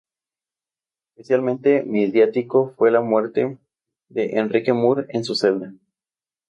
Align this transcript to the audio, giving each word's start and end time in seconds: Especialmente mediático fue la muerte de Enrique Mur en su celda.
Especialmente 1.15 1.83
mediático 1.83 2.73
fue 2.75 2.89
la 2.89 3.01
muerte 3.01 3.59
de 4.09 4.31
Enrique 4.39 4.73
Mur 4.73 5.05
en 5.09 5.23
su 5.23 5.35
celda. 5.35 5.75